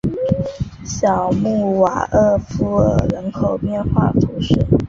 [0.83, 4.55] 小穆瓦厄夫尔人口变化图示